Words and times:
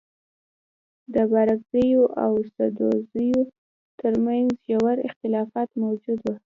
د 1.13 1.15
بارکزيو 1.31 2.03
او 2.23 2.31
سدوزيو 2.55 3.41
تر 3.99 4.13
منځ 4.25 4.47
ژور 4.69 4.95
اختلافات 5.07 5.69
موجود 5.83 6.19
وه. 6.27 6.35